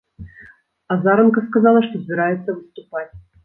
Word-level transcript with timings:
Азаранка 0.95 1.45
сказала, 1.47 1.85
што 1.91 2.03
збіраецца 2.03 2.43
выступаць. 2.59 3.09